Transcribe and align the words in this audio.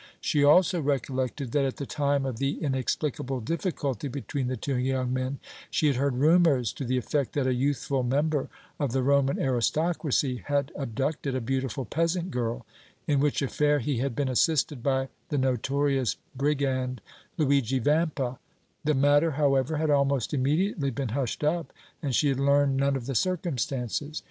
She 0.19 0.43
also 0.43 0.81
recollected 0.81 1.51
that, 1.51 1.63
at 1.63 1.75
the 1.77 1.85
time 1.85 2.25
of 2.25 2.39
the 2.39 2.55
inexplicable 2.59 3.39
difficulty 3.39 4.07
between 4.07 4.47
the 4.47 4.57
two 4.57 4.77
young 4.77 5.13
men, 5.13 5.37
she 5.69 5.85
had 5.85 5.95
heard 5.97 6.15
rumors 6.15 6.73
to 6.73 6.85
the 6.85 6.97
effect 6.97 7.33
that 7.33 7.45
a 7.45 7.53
youthful 7.53 8.01
member 8.01 8.49
of 8.79 8.93
the 8.93 9.03
Roman 9.03 9.37
aristocracy 9.39 10.37
had 10.47 10.71
abducted 10.75 11.35
a 11.35 11.39
beautiful 11.39 11.85
peasant 11.85 12.31
girl, 12.31 12.65
in 13.05 13.19
which 13.19 13.43
affair 13.43 13.77
he 13.77 13.99
had 13.99 14.15
been 14.15 14.27
assisted 14.27 14.81
by 14.81 15.09
the 15.29 15.37
notorious 15.37 16.17
brigand 16.35 16.99
Luigi 17.37 17.77
Vampa; 17.77 18.39
the 18.83 18.95
matter, 18.95 19.29
however, 19.29 19.77
had 19.77 19.91
almost 19.91 20.33
immediately 20.33 20.89
been 20.89 21.09
hushed 21.09 21.43
up 21.43 21.71
and 22.01 22.15
she 22.15 22.29
had 22.29 22.39
learned 22.39 22.75
none 22.75 22.95
of 22.95 23.05
the 23.05 23.13
circumstances. 23.13 24.19